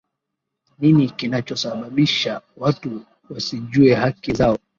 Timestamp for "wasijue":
3.29-3.93